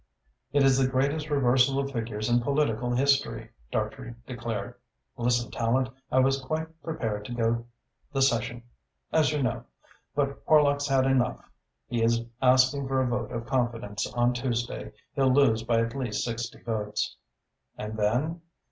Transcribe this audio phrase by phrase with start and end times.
[0.51, 4.73] "It is the greatest reversal of figures in political history," Dartrey declared.
[5.15, 5.91] "Listen, Tallente.
[6.11, 7.65] I was quite prepared to go
[8.11, 8.63] the Session,
[9.13, 9.63] as you know,
[10.15, 11.39] but Horlock's had enough.
[11.85, 14.91] He is asking for a vote of confidence on Tuesday.
[15.13, 17.15] He'll lose by at least sixty votes."
[17.77, 18.41] "And then?"